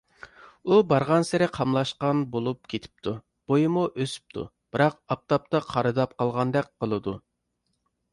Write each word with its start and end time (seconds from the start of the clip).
ئۇ 0.67 0.77
بارغانسېرى 0.91 1.47
قاملاشقان 1.57 2.23
بولۇپ 2.35 2.71
كېتىپتۇ، 2.73 3.13
بويىمۇ 3.53 3.83
ئۆسۈپتۇ، 3.91 4.45
بىراق 4.77 4.97
ئاپتاپتا 5.17 5.61
قارىداپ 5.67 6.17
قالغاندەك 6.23 6.73
قىلىدۇ. 6.85 7.15